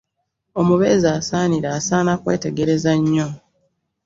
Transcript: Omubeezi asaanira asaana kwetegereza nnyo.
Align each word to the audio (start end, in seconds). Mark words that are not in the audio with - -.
Omubeezi 0.59 1.07
asaanira 1.17 1.69
asaana 1.77 2.13
kwetegereza 2.21 2.91
nnyo. 2.99 3.29